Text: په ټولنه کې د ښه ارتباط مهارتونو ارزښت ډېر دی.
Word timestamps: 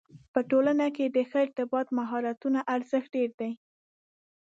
په 0.33 0.39
ټولنه 0.49 0.85
کې 0.95 1.05
د 1.09 1.17
ښه 1.29 1.37
ارتباط 1.45 1.87
مهارتونو 1.97 2.59
ارزښت 2.75 3.09
ډېر 3.15 3.31
دی. 3.39 3.51